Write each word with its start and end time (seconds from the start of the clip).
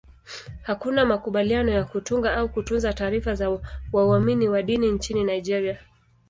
Hakuna 0.61 1.05
makubaliano 1.05 1.71
ya 1.71 1.83
kutunga 1.83 2.37
au 2.37 2.49
kutunza 2.49 2.93
taarifa 2.93 3.35
za 3.35 3.59
waumini 3.93 4.49
wa 4.49 4.61
dini 4.63 4.91
nchini 4.91 5.23
Nigeria. 5.23 5.79